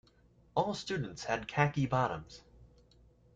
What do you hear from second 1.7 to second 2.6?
bottoms.